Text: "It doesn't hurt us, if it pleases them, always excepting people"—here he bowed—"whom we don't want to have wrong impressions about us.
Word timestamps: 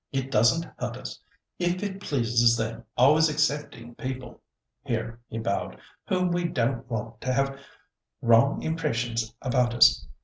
"It 0.11 0.31
doesn't 0.31 0.65
hurt 0.79 0.97
us, 0.97 1.21
if 1.59 1.83
it 1.83 2.01
pleases 2.01 2.57
them, 2.57 2.85
always 2.97 3.29
excepting 3.29 3.93
people"—here 3.93 5.19
he 5.29 5.37
bowed—"whom 5.37 6.31
we 6.31 6.45
don't 6.45 6.89
want 6.89 7.21
to 7.21 7.31
have 7.31 7.59
wrong 8.19 8.63
impressions 8.63 9.31
about 9.43 9.75
us. 9.75 10.07